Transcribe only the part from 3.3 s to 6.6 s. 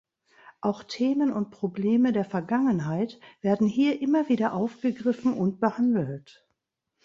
werden hier immer wieder aufgegriffen und behandelt.